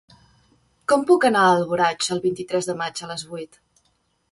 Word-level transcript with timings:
Com 0.91 1.03
puc 1.09 1.27
anar 1.29 1.43
a 1.49 1.51
Alboraig 1.59 2.09
el 2.17 2.23
vint-i-tres 2.25 2.73
de 2.73 2.77
maig 2.83 3.05
a 3.09 3.13
les 3.13 3.29
vuit? 3.35 3.63